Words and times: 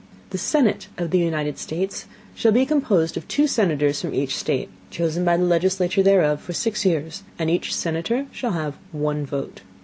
The 0.31 0.39
Senate 0.39 0.87
of 0.97 1.11
the 1.11 1.19
United 1.19 1.59
States 1.59 2.07
shall 2.33 2.51
be 2.51 2.65
composed 2.65 3.17
of 3.17 3.27
two 3.27 3.45
Senators 3.45 4.01
from 4.01 4.15
each 4.15 4.35
State, 4.35 4.69
chosen 4.89 5.23
by 5.23 5.37
the 5.37 5.43
legislature 5.43 6.01
thereof, 6.01 6.41
for 6.41 6.53
six 6.53 6.83
Years; 6.83 7.21
and 7.37 7.51
each 7.51 7.71
Senator 7.75 8.25
shall 8.31 8.53
have 8.53 8.77
one 8.91 9.27
Vote. 9.27 9.61